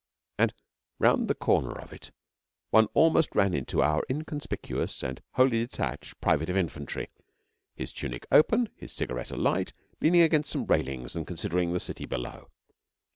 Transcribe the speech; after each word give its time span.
And 0.39 0.51
round 0.97 1.27
the 1.27 1.35
corner 1.35 1.73
of 1.73 1.93
it, 1.93 2.09
one 2.71 2.87
almost 2.95 3.35
ran 3.35 3.53
into 3.53 3.83
Our 3.83 4.01
inconspicuous 4.09 5.03
and 5.03 5.21
wholly 5.33 5.59
detached 5.59 6.19
Private 6.19 6.49
of 6.49 6.57
Infantry, 6.57 7.11
his 7.75 7.93
tunic 7.93 8.25
open, 8.31 8.69
his 8.75 8.91
cigarette 8.91 9.29
alight, 9.29 9.73
leaning 10.01 10.21
against 10.23 10.49
some 10.49 10.65
railings 10.65 11.15
and 11.15 11.27
considering 11.27 11.71
the 11.71 11.79
city 11.79 12.07
below. 12.07 12.49